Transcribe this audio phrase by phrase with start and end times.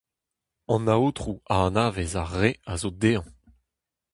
[0.73, 3.27] An Aotrou a anavez ar re a zo dezhañ.